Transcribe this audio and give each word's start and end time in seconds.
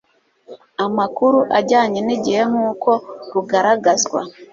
amakuru 0.85 1.39
ajyanye 1.59 1.99
n 2.03 2.09
igihe 2.17 2.41
nk 2.49 2.55
uko 2.69 2.89
rugaragazwa 3.33 4.19